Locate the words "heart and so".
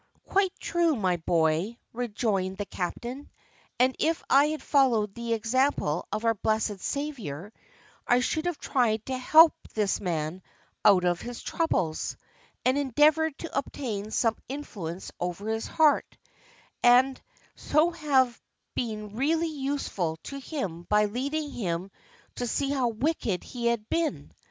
15.67-17.91